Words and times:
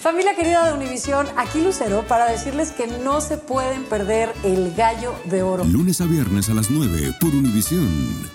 Familia 0.00 0.34
querida 0.34 0.66
de 0.66 0.72
Univisión, 0.72 1.26
aquí 1.36 1.60
Lucero 1.62 2.06
para 2.08 2.24
decirles 2.24 2.72
que 2.72 2.86
no 2.86 3.20
se 3.20 3.36
pueden 3.36 3.84
perder 3.84 4.32
el 4.44 4.74
gallo 4.74 5.14
de 5.26 5.42
oro. 5.42 5.62
Lunes 5.64 6.00
a 6.00 6.06
viernes 6.06 6.48
a 6.48 6.54
las 6.54 6.70
9 6.70 7.16
por 7.20 7.34
Univisión. 7.34 8.30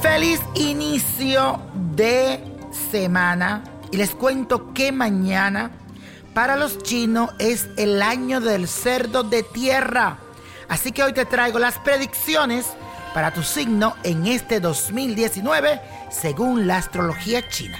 Feliz 0.00 0.40
inicio 0.54 1.60
de 1.94 2.42
semana. 2.90 3.62
Y 3.90 3.98
les 3.98 4.14
cuento 4.14 4.72
que 4.72 4.90
mañana 4.90 5.81
para 6.34 6.56
los 6.56 6.78
chinos 6.78 7.30
es 7.38 7.68
el 7.76 8.02
año 8.02 8.40
del 8.40 8.68
cerdo 8.68 9.22
de 9.22 9.42
tierra. 9.42 10.18
Así 10.68 10.92
que 10.92 11.02
hoy 11.02 11.12
te 11.12 11.26
traigo 11.26 11.58
las 11.58 11.78
predicciones 11.78 12.66
para 13.12 13.32
tu 13.32 13.42
signo 13.42 13.94
en 14.02 14.26
este 14.26 14.60
2019 14.60 15.80
según 16.10 16.66
la 16.66 16.78
astrología 16.78 17.46
china. 17.48 17.78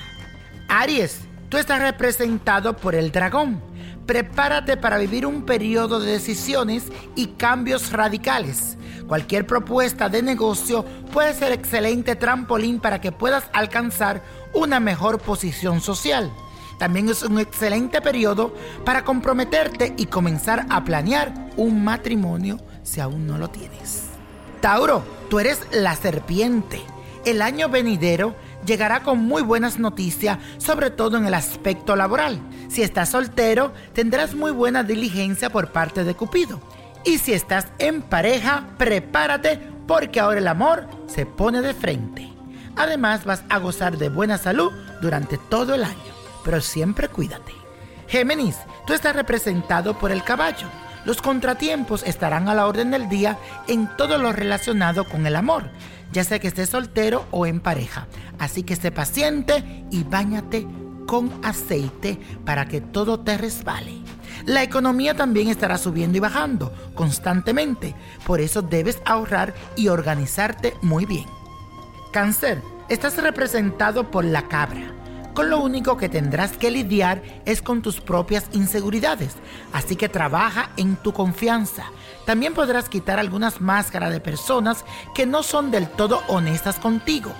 Aries, 0.69 1.21
tú 1.49 1.57
estás 1.57 1.81
representado 1.81 2.77
por 2.77 2.95
el 2.95 3.13
dragón. 3.13 3.63
Prepárate 4.07 4.77
para 4.77 4.99
vivir 4.99 5.25
un 5.27 5.45
periodo 5.45 6.01
de 6.01 6.13
decisiones 6.13 6.85
y 7.15 7.29
cambios 7.29 7.93
radicales. 7.93 8.77
Cualquier 9.07 9.47
propuesta 9.47 10.09
de 10.09 10.23
negocio 10.23 10.85
puede 11.13 11.35
ser 11.35 11.53
excelente 11.53 12.17
trampolín 12.17 12.81
para 12.81 13.01
que 13.01 13.13
puedas 13.13 13.45
alcanzar 13.53 14.23
una 14.53 14.81
mejor 14.81 15.19
posición 15.19 15.81
social. 15.81 16.31
También 16.79 17.09
es 17.09 17.23
un 17.23 17.39
excelente 17.39 18.01
periodo 18.01 18.55
para 18.85 19.05
comprometerte 19.05 19.95
y 19.97 20.07
comenzar 20.07 20.67
a 20.69 20.85
planear 20.85 21.33
un 21.57 21.85
matrimonio 21.85 22.59
si 22.83 23.01
aún 23.01 23.27
no 23.27 23.39
lo 23.39 23.49
tienes. 23.51 24.05
Tauro, 24.61 25.05
tú 25.29 25.39
eres 25.39 25.67
la 25.73 25.97
serpiente. 25.97 26.81
El 27.25 27.43
año 27.43 27.69
venidero 27.69 28.35
llegará 28.65 29.03
con 29.03 29.19
muy 29.19 29.43
buenas 29.43 29.79
noticias, 29.79 30.39
sobre 30.59 30.91
todo 30.91 31.17
en 31.17 31.27
el 31.27 31.35
aspecto 31.35 31.97
laboral. 31.97 32.41
Si 32.69 32.83
estás 32.83 33.11
soltero, 33.11 33.73
tendrás 33.93 34.35
muy 34.35 34.51
buena 34.51 34.83
diligencia 34.83 35.51
por 35.51 35.73
parte 35.73 36.05
de 36.05 36.15
Cupido. 36.15 36.61
Y 37.05 37.19
si 37.19 37.33
estás 37.33 37.67
en 37.79 38.03
pareja, 38.03 38.69
prepárate 38.79 39.61
porque 39.87 40.21
ahora 40.21 40.39
el 40.39 40.49
amor 40.49 40.87
se 41.07 41.27
pone 41.27 41.61
de 41.61 41.75
frente. 41.75 42.33
Además 42.77 43.25
vas 43.25 43.43
a 43.49 43.59
gozar 43.59 43.99
de 43.99 44.09
buena 44.09 44.39
salud 44.39 44.73
durante 45.01 45.37
todo 45.37 45.75
el 45.75 45.85
año, 45.85 46.12
pero 46.45 46.61
siempre 46.61 47.09
cuídate. 47.09 47.53
Géminis, 48.09 48.57
tú 48.87 48.93
estás 48.93 49.17
representado 49.17 49.99
por 49.99 50.13
el 50.13 50.23
caballo. 50.23 50.67
Los 51.05 51.21
contratiempos 51.21 52.03
estarán 52.05 52.49
a 52.49 52.55
la 52.55 52.67
orden 52.67 52.91
del 52.91 53.09
día 53.09 53.39
en 53.67 53.89
todo 53.97 54.19
lo 54.19 54.33
relacionado 54.33 55.05
con 55.05 55.27
el 55.27 55.35
amor, 55.35 55.71
ya 56.13 56.23
sea 56.23 56.39
que 56.39 56.49
estés 56.49 56.69
soltero 56.69 57.27
o 57.31 57.47
en 57.47 57.61
pareja. 57.61 58.07
Así 58.39 58.63
que 58.63 58.77
sé 58.77 58.93
paciente 58.93 59.85
y 59.91 60.05
báñate 60.05 60.67
con 61.07 61.33
aceite 61.43 62.21
para 62.45 62.67
que 62.67 62.81
todo 62.81 63.21
te 63.21 63.37
resbale. 63.37 64.03
La 64.47 64.63
economía 64.63 65.15
también 65.15 65.49
estará 65.49 65.79
subiendo 65.79 66.19
y 66.19 66.21
bajando 66.21 66.73
constantemente, 66.95 67.95
por 68.27 68.41
eso 68.41 68.63
debes 68.63 69.01
ahorrar 69.05 69.55
y 69.77 69.89
organizarte 69.89 70.75
muy 70.83 71.07
bien. 71.07 71.27
Cáncer, 72.13 72.61
estás 72.89 73.17
representado 73.23 74.11
por 74.11 74.25
la 74.25 74.49
cabra. 74.49 75.02
Con 75.35 75.49
lo 75.49 75.61
único 75.61 75.97
que 75.97 76.11
tendrás 76.11 76.59
que 76.59 76.71
lidiar 76.71 77.23
es 77.47 77.63
con 77.63 77.81
tus 77.81 78.01
propias 78.01 78.47
inseguridades, 78.53 79.35
así 79.73 79.97
que 79.97 80.11
trabaja 80.11 80.71
en 80.77 80.97
tu 80.97 81.15
confianza. 81.15 81.85
También 82.27 82.53
podrás 82.53 82.91
quitar 82.91 83.19
algunas 83.19 83.61
máscaras 83.61 84.13
de 84.13 84.21
personas 84.21 84.85
que 85.15 85.25
no 85.25 85.43
son 85.43 85.71
del 85.71 85.89
todo 85.89 86.21
honestas 86.29 86.79
contigo. 86.79 87.33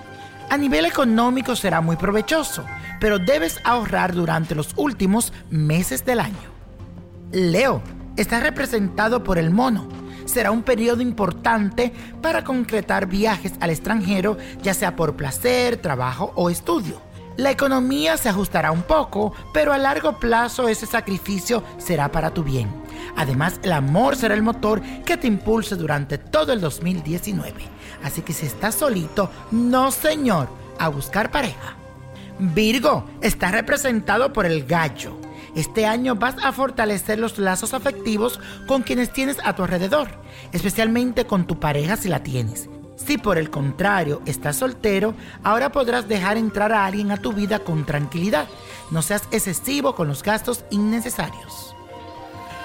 A 0.49 0.57
nivel 0.57 0.87
económico 0.87 1.55
será 1.55 1.83
muy 1.83 1.97
provechoso, 1.97 2.65
pero 2.99 3.19
debes 3.19 3.61
ahorrar 3.65 4.15
durante 4.15 4.55
los 4.55 4.71
últimos 4.77 5.33
meses 5.51 6.05
del 6.05 6.21
año. 6.21 6.51
Leo, 7.31 7.83
está 8.17 8.41
representado 8.41 9.23
por 9.23 9.37
el 9.37 9.51
mono. 9.51 9.87
Será 10.25 10.51
un 10.51 10.63
periodo 10.63 11.03
importante 11.03 11.93
para 12.23 12.43
concretar 12.43 13.07
viajes 13.07 13.53
al 13.61 13.71
extranjero, 13.71 14.39
ya 14.63 14.73
sea 14.73 14.97
por 14.97 15.15
placer, 15.15 15.77
trabajo 15.77 16.33
o 16.37 16.49
estudio. 16.49 17.12
La 17.37 17.51
economía 17.51 18.17
se 18.17 18.29
ajustará 18.29 18.71
un 18.71 18.83
poco, 18.83 19.33
pero 19.55 19.73
a 19.73 19.79
largo 19.79 20.19
plazo 20.19 20.69
ese 20.69 20.87
sacrificio 20.87 21.63
será 21.79 22.13
para 22.13 22.35
tu 22.35 22.43
bien. 22.43 22.71
Además, 23.17 23.59
el 23.63 23.73
amor 23.73 24.17
será 24.17 24.35
el 24.35 24.43
motor 24.43 24.83
que 25.05 25.17
te 25.17 25.27
impulse 25.27 25.77
durante 25.77 26.19
todo 26.19 26.53
el 26.53 26.61
2019. 26.61 27.55
Así 28.03 28.23
que 28.23 28.33
si 28.33 28.47
estás 28.47 28.75
solito, 28.75 29.31
no 29.51 29.91
señor, 29.91 30.49
a 30.79 30.89
buscar 30.89 31.31
pareja. 31.31 31.77
Virgo 32.39 33.07
está 33.21 33.51
representado 33.51 34.33
por 34.33 34.47
el 34.47 34.65
gallo. 34.65 35.17
Este 35.55 35.87
año 35.87 36.15
vas 36.15 36.37
a 36.43 36.53
fortalecer 36.53 37.19
los 37.19 37.39
lazos 37.39 37.75
afectivos 37.75 38.41
con 38.67 38.83
quienes 38.83 39.13
tienes 39.13 39.39
a 39.45 39.55
tu 39.55 39.63
alrededor, 39.63 40.09
especialmente 40.53 41.27
con 41.27 41.47
tu 41.47 41.61
pareja 41.61 41.97
si 41.97 42.09
la 42.09 42.23
tienes. 42.23 42.69
Si 42.97 43.19
por 43.19 43.39
el 43.39 43.51
contrario 43.51 44.23
estás 44.27 44.57
soltero, 44.57 45.15
ahora 45.43 45.73
podrás 45.73 46.09
dejar 46.09 46.37
entrar 46.37 46.73
a 46.73 46.87
alguien 46.87 47.11
a 47.11 47.17
tu 47.17 47.33
vida 47.33 47.59
con 47.61 47.85
tranquilidad. 47.85 48.47
No 48.91 49.03
seas 49.03 49.23
excesivo 49.31 49.95
con 49.95 50.09
los 50.09 50.23
gastos 50.23 50.65
innecesarios. 50.71 51.75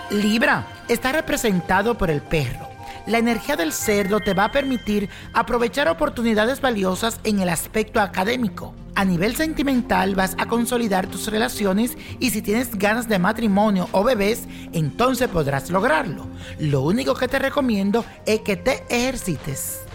Libra 0.10 0.68
está 0.88 1.12
representado 1.12 1.98
por 1.98 2.10
el 2.10 2.22
perro. 2.22 2.68
La 3.08 3.20
energía 3.20 3.56
del 3.56 3.72
cerdo 3.72 4.20
te 4.20 4.34
va 4.34 4.46
a 4.46 4.52
permitir 4.52 5.10
aprovechar 5.34 5.88
oportunidades 5.88 6.60
valiosas 6.60 7.22
en 7.24 7.40
el 7.40 7.48
aspecto 7.48 8.02
académico. 8.02 8.74
A 8.96 9.06
nivel 9.06 9.36
sentimental 9.36 10.16
vas 10.16 10.36
a 10.38 10.48
consolidar 10.48 11.08
tus 11.08 11.28
relaciones 11.28 11.98
y 12.20 12.32
si 12.32 12.42
tienes 12.42 12.78
ganas 12.78 13.08
de 13.08 13.20
matrimonio 13.20 13.88
o 13.94 14.04
bebés, 14.04 14.44
entonces 14.74 15.30
podrás 15.30 15.70
lograrlo. 15.70 16.28
Lo 16.60 16.82
único 16.82 17.14
que 17.14 17.30
te 17.30 17.40
recomiendo 17.40 18.04
es 18.26 18.42
que 18.42 18.58
te 18.58 18.84
ejercites. 18.90 19.87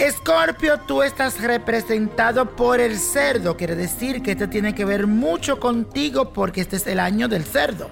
Escorpio, 0.00 0.78
tú 0.80 1.02
estás 1.02 1.42
representado 1.42 2.56
por 2.56 2.80
el 2.80 2.98
cerdo. 2.98 3.58
Quiere 3.58 3.76
decir 3.76 4.22
que 4.22 4.30
esto 4.30 4.48
tiene 4.48 4.74
que 4.74 4.86
ver 4.86 5.06
mucho 5.06 5.60
contigo 5.60 6.32
porque 6.32 6.62
este 6.62 6.76
es 6.76 6.86
el 6.86 6.98
año 6.98 7.28
del 7.28 7.44
cerdo. 7.44 7.90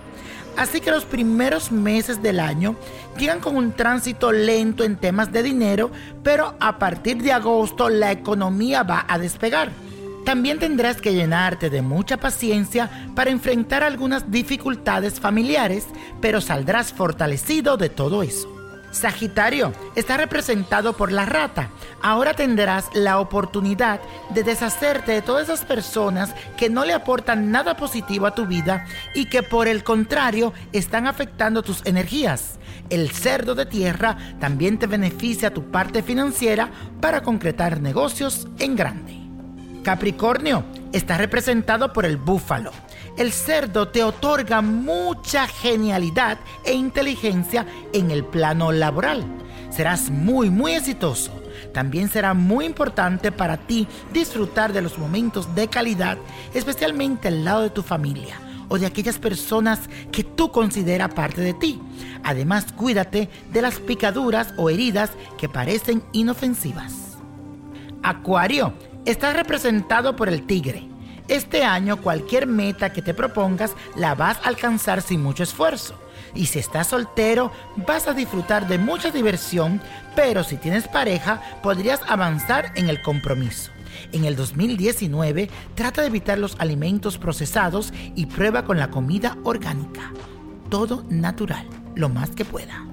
Así 0.56 0.80
que 0.80 0.90
los 0.90 1.04
primeros 1.04 1.70
meses 1.70 2.22
del 2.22 2.40
año 2.40 2.76
llegan 3.18 3.40
con 3.40 3.56
un 3.56 3.72
tránsito 3.72 4.32
lento 4.32 4.84
en 4.84 4.96
temas 4.96 5.30
de 5.32 5.42
dinero, 5.42 5.90
pero 6.22 6.54
a 6.60 6.78
partir 6.78 7.22
de 7.22 7.32
agosto 7.32 7.90
la 7.90 8.10
economía 8.10 8.84
va 8.84 9.04
a 9.06 9.18
despegar. 9.18 9.70
También 10.24 10.58
tendrás 10.58 11.02
que 11.02 11.12
llenarte 11.12 11.68
de 11.68 11.82
mucha 11.82 12.16
paciencia 12.16 12.88
para 13.14 13.30
enfrentar 13.30 13.82
algunas 13.82 14.30
dificultades 14.30 15.20
familiares, 15.20 15.86
pero 16.22 16.40
saldrás 16.40 16.90
fortalecido 16.90 17.76
de 17.76 17.90
todo 17.90 18.22
eso. 18.22 18.57
Sagitario 18.90 19.72
está 19.94 20.16
representado 20.16 20.96
por 20.96 21.12
la 21.12 21.26
rata. 21.26 21.70
Ahora 22.00 22.34
tendrás 22.34 22.86
la 22.94 23.20
oportunidad 23.20 24.00
de 24.30 24.42
deshacerte 24.42 25.12
de 25.12 25.22
todas 25.22 25.44
esas 25.44 25.64
personas 25.64 26.34
que 26.56 26.70
no 26.70 26.84
le 26.84 26.94
aportan 26.94 27.50
nada 27.50 27.76
positivo 27.76 28.26
a 28.26 28.34
tu 28.34 28.46
vida 28.46 28.86
y 29.14 29.26
que 29.26 29.42
por 29.42 29.68
el 29.68 29.84
contrario 29.84 30.52
están 30.72 31.06
afectando 31.06 31.62
tus 31.62 31.84
energías. 31.84 32.58
El 32.90 33.10
cerdo 33.10 33.54
de 33.54 33.66
tierra 33.66 34.16
también 34.40 34.78
te 34.78 34.86
beneficia 34.86 35.52
tu 35.52 35.70
parte 35.70 36.02
financiera 36.02 36.70
para 37.00 37.22
concretar 37.22 37.80
negocios 37.80 38.48
en 38.58 38.74
grande. 38.74 39.18
Capricornio 39.82 40.64
está 40.92 41.18
representado 41.18 41.92
por 41.92 42.04
el 42.06 42.16
búfalo 42.16 42.72
el 43.18 43.32
cerdo 43.32 43.88
te 43.88 44.04
otorga 44.04 44.62
mucha 44.62 45.48
genialidad 45.48 46.38
e 46.64 46.72
inteligencia 46.72 47.66
en 47.92 48.12
el 48.12 48.24
plano 48.24 48.70
laboral. 48.70 49.24
Serás 49.70 50.08
muy, 50.08 50.50
muy 50.50 50.74
exitoso. 50.74 51.32
También 51.74 52.08
será 52.08 52.32
muy 52.32 52.64
importante 52.64 53.32
para 53.32 53.56
ti 53.56 53.88
disfrutar 54.12 54.72
de 54.72 54.82
los 54.82 54.98
momentos 54.98 55.52
de 55.56 55.66
calidad, 55.66 56.16
especialmente 56.54 57.28
al 57.28 57.44
lado 57.44 57.62
de 57.62 57.70
tu 57.70 57.82
familia 57.82 58.40
o 58.68 58.78
de 58.78 58.86
aquellas 58.86 59.18
personas 59.18 59.80
que 60.12 60.22
tú 60.22 60.52
consideras 60.52 61.12
parte 61.12 61.40
de 61.40 61.54
ti. 61.54 61.80
Además, 62.22 62.66
cuídate 62.72 63.28
de 63.52 63.62
las 63.62 63.80
picaduras 63.80 64.54
o 64.56 64.70
heridas 64.70 65.10
que 65.38 65.48
parecen 65.48 66.04
inofensivas. 66.12 67.18
Acuario 68.04 68.74
está 69.04 69.32
representado 69.32 70.14
por 70.14 70.28
el 70.28 70.46
tigre 70.46 70.88
este 71.28 71.62
año 71.62 71.98
cualquier 71.98 72.46
meta 72.46 72.92
que 72.92 73.02
te 73.02 73.14
propongas 73.14 73.74
la 73.96 74.14
vas 74.14 74.38
a 74.38 74.48
alcanzar 74.48 75.02
sin 75.02 75.22
mucho 75.22 75.42
esfuerzo. 75.42 75.94
Y 76.34 76.46
si 76.46 76.58
estás 76.58 76.88
soltero, 76.88 77.52
vas 77.76 78.08
a 78.08 78.14
disfrutar 78.14 78.66
de 78.66 78.78
mucha 78.78 79.10
diversión, 79.10 79.80
pero 80.16 80.42
si 80.42 80.56
tienes 80.56 80.88
pareja, 80.88 81.40
podrías 81.62 82.00
avanzar 82.08 82.72
en 82.76 82.88
el 82.88 83.02
compromiso. 83.02 83.70
En 84.12 84.24
el 84.24 84.36
2019, 84.36 85.50
trata 85.74 86.02
de 86.02 86.08
evitar 86.08 86.38
los 86.38 86.56
alimentos 86.58 87.18
procesados 87.18 87.92
y 88.14 88.26
prueba 88.26 88.64
con 88.64 88.78
la 88.78 88.88
comida 88.88 89.36
orgánica. 89.44 90.12
Todo 90.70 91.04
natural, 91.08 91.66
lo 91.94 92.08
más 92.08 92.30
que 92.30 92.44
pueda. 92.44 92.86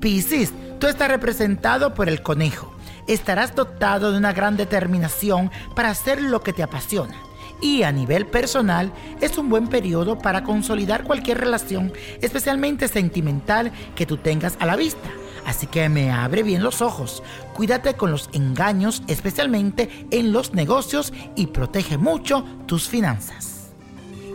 Piscis, 0.00 0.52
tú 0.78 0.86
estás 0.86 1.08
representado 1.08 1.94
por 1.94 2.08
el 2.08 2.22
conejo. 2.22 2.74
Estarás 3.06 3.54
dotado 3.54 4.12
de 4.12 4.18
una 4.18 4.32
gran 4.32 4.56
determinación 4.56 5.50
para 5.74 5.90
hacer 5.90 6.20
lo 6.20 6.42
que 6.42 6.52
te 6.52 6.62
apasiona 6.62 7.27
y 7.60 7.82
a 7.82 7.92
nivel 7.92 8.26
personal 8.26 8.92
es 9.20 9.38
un 9.38 9.48
buen 9.48 9.68
periodo 9.68 10.18
para 10.18 10.44
consolidar 10.44 11.04
cualquier 11.04 11.38
relación, 11.38 11.92
especialmente 12.20 12.88
sentimental, 12.88 13.72
que 13.94 14.06
tú 14.06 14.16
tengas 14.16 14.56
a 14.60 14.66
la 14.66 14.76
vista. 14.76 15.08
Así 15.46 15.66
que 15.66 15.88
me 15.88 16.10
abre 16.10 16.42
bien 16.42 16.62
los 16.62 16.82
ojos. 16.82 17.22
Cuídate 17.54 17.94
con 17.94 18.10
los 18.10 18.28
engaños, 18.32 19.02
especialmente 19.06 20.06
en 20.10 20.32
los 20.32 20.52
negocios, 20.52 21.12
y 21.36 21.46
protege 21.46 21.96
mucho 21.96 22.44
tus 22.66 22.88
finanzas. 22.88 23.70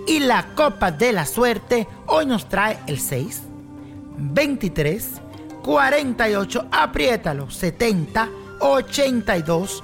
Y 0.08 0.20
la 0.20 0.56
copa 0.56 0.92
de 0.92 1.14
la 1.14 1.26
suerte 1.26 1.88
hoy 2.08 2.26
nos 2.26 2.50
trae 2.50 2.80
el 2.88 3.00
6, 3.00 3.44
23, 4.18 5.22
48, 5.62 6.66
apriétalo, 6.72 7.50
70, 7.50 8.30
82, 8.60 9.84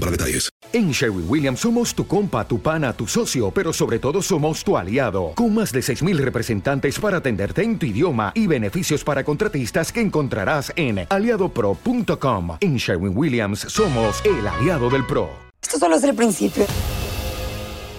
para 0.00 0.10
detalles. 0.10 0.50
En 0.72 0.90
Sherwin 0.90 1.24
Williams 1.28 1.60
somos 1.60 1.94
tu 1.94 2.06
compa, 2.06 2.46
tu 2.46 2.60
pana, 2.60 2.92
tu 2.92 3.06
socio, 3.06 3.50
pero 3.50 3.72
sobre 3.72 3.98
todo 3.98 4.20
somos 4.22 4.62
tu 4.62 4.76
aliado, 4.76 5.32
con 5.34 5.54
más 5.54 5.72
de 5.72 5.80
6.000 5.80 6.16
representantes 6.18 6.98
para 6.98 7.18
atenderte 7.18 7.62
en 7.62 7.78
tu 7.78 7.86
idioma 7.86 8.32
y 8.34 8.46
beneficios 8.46 9.02
para 9.02 9.24
contratistas 9.24 9.92
que 9.92 10.00
encontrarás 10.00 10.72
en 10.76 11.06
aliadopro.com. 11.08 12.58
En 12.60 12.76
Sherwin 12.76 13.16
Williams 13.16 13.60
somos 13.60 14.22
el 14.24 14.46
aliado 14.46 14.90
del 14.90 15.06
PRO. 15.06 15.30
Esto 15.62 15.78
solo 15.78 15.96
es 15.96 16.04
el 16.04 16.14
principio. 16.14 16.66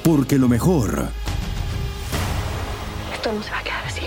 Porque 0.04 0.38
lo 0.38 0.48
mejor... 0.48 1.10
Esto 3.14 3.34
no 3.34 3.44
se 3.44 3.52
va 3.52 3.60
a 3.60 3.64
quedar 3.64 3.86
así. 3.86 4.02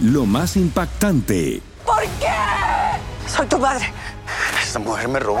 Lo 0.00 0.24
más 0.24 0.56
impactante... 0.56 1.60
¿Por 1.84 2.02
qué? 2.18 3.28
Soy 3.28 3.46
tu 3.46 3.60
padre. 3.60 3.92
Esta 4.62 4.78
mujer 4.78 5.08
me 5.08 5.18
robó. 5.18 5.40